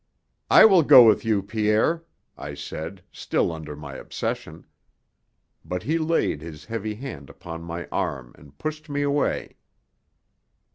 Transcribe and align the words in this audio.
"I 0.49 0.65
will 0.65 0.81
go 0.81 1.03
with 1.05 1.23
you, 1.23 1.43
Pierre," 1.43 2.03
I 2.35 2.55
said, 2.55 3.03
still 3.11 3.51
under 3.51 3.75
my 3.75 3.93
obsession. 3.93 4.65
But 5.63 5.83
he 5.83 5.99
laid 5.99 6.41
his 6.41 6.65
heavy 6.65 6.95
hand 6.95 7.29
upon 7.29 7.61
my 7.61 7.87
arm 7.91 8.33
and 8.35 8.57
pushed 8.57 8.89
me 8.89 9.03
away. 9.03 9.57